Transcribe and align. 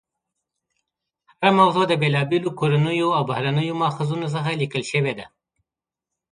هره 1.39 1.49
موضوع 1.59 1.85
د 1.87 1.93
بېلابېلو 2.01 2.49
کورنیو 2.59 3.09
او 3.17 3.23
بهرنیو 3.29 3.79
ماخذونو 3.83 4.27
څخه 4.35 4.49
لیکل 4.61 4.83
شوې 4.91 5.13
ده. 5.19 5.25